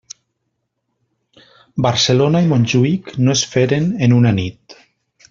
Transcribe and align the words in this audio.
Barcelona 1.87 2.41
i 2.47 2.49
Montjuïc 2.53 3.13
no 3.27 3.37
es 3.39 3.45
feren 3.55 3.87
en 4.07 4.17
una 4.21 4.33
nit. 4.43 4.77